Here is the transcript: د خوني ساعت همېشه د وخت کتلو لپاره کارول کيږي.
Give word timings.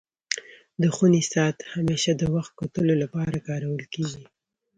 د 0.81 0.83
خوني 0.95 1.21
ساعت 1.31 1.57
همېشه 1.75 2.11
د 2.17 2.23
وخت 2.35 2.51
کتلو 2.59 2.93
لپاره 3.03 3.43
کارول 3.47 3.81
کيږي. 3.93 4.23